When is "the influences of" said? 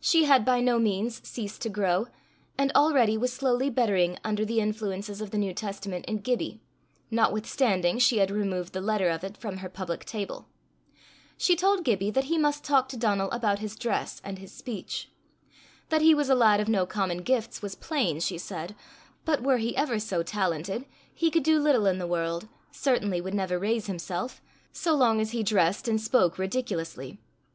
4.46-5.30